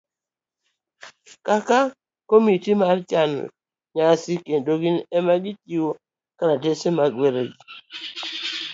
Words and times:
kaka 1.45 1.79
komiti 2.29 2.71
mar 2.81 2.97
chano 3.09 3.41
nyasi 3.95 4.33
kendo 4.45 4.73
gin 4.81 4.97
ema 5.17 5.35
gichiwo 5.43 5.91
kalatese 6.37 6.87
mag 6.97 7.11
gwelo 7.15 7.41
ji 7.49 7.57